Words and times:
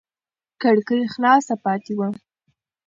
کړکۍ 0.61 1.01
خلاصه 1.13 1.55
پاتې 1.63 1.93
وه. 1.97 2.09